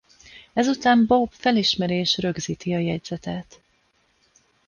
Ezután 0.53 1.05
Bob 1.05 1.31
felismeri 1.31 1.93
és 1.93 2.17
rögzíti 2.17 2.73
a 2.73 2.77
jegyzetet. 2.77 3.61